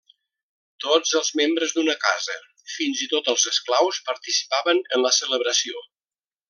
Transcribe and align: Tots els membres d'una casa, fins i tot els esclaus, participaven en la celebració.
Tots 0.85 1.11
els 1.19 1.29
membres 1.41 1.75
d'una 1.75 1.95
casa, 2.05 2.39
fins 2.77 3.05
i 3.07 3.11
tot 3.13 3.31
els 3.35 3.47
esclaus, 3.55 4.03
participaven 4.11 4.83
en 4.99 5.09
la 5.09 5.17
celebració. 5.23 5.89